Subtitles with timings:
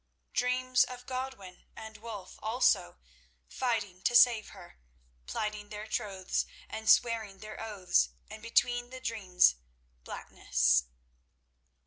[0.33, 2.97] Dreams of Godwin and Wulf also
[3.47, 4.79] fighting to save her,
[5.27, 9.57] plighting their troths and swearing their oaths, and between the dreams
[10.03, 10.85] blackness.